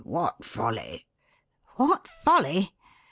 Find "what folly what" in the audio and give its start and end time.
0.03-2.07